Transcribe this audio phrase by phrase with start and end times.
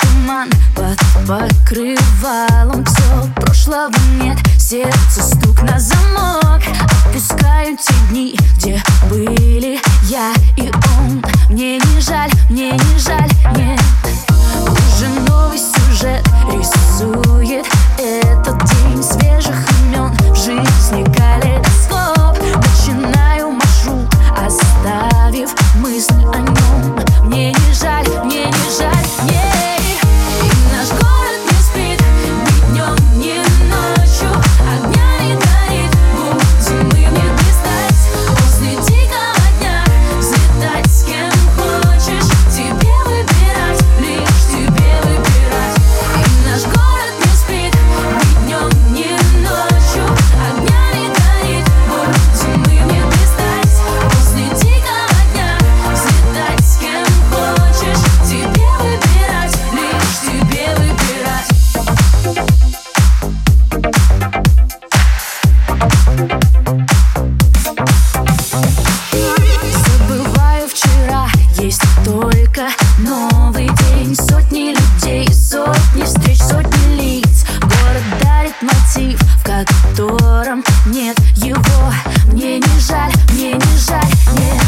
[0.00, 2.84] туман под покрывалом.
[3.36, 6.62] Прошлого нет, сердце стук на замок.
[7.06, 11.22] Отпускаю те дни, где были я и он.
[82.38, 84.62] Мне не жаль, мне не жаль, нет.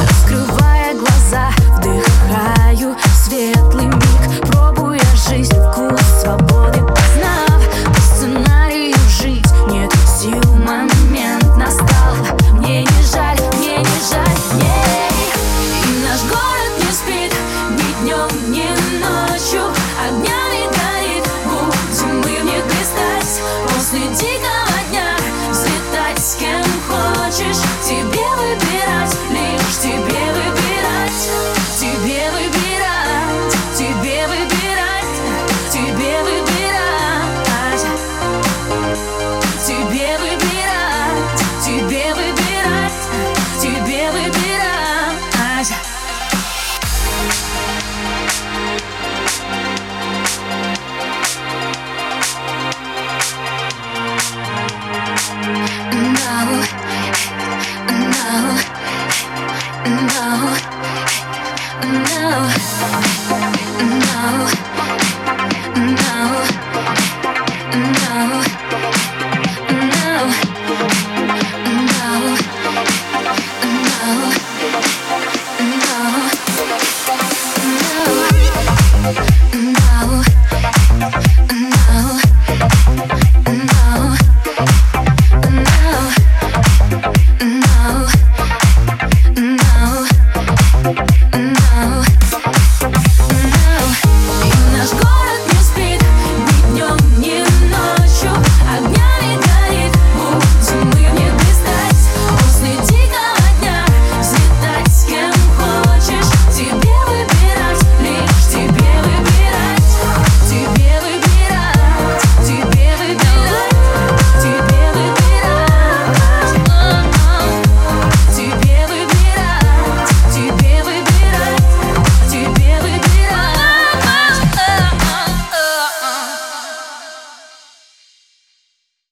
[0.00, 4.50] Раскрывая глаза, вдыхаю светлый миг.
[4.50, 7.60] Пробуя жизнь, вкус свободы познав
[7.94, 9.44] По сценарию жить.
[9.68, 12.14] Нет сил, момент настал.
[12.52, 15.12] Мне не жаль, мне не жаль, нет.
[15.84, 17.34] И наш город не спит
[17.70, 18.66] ни днем, ни
[18.98, 19.64] ночью.
[20.02, 23.42] Огнями горит, будем мы в них блистать
[23.74, 24.57] После дикого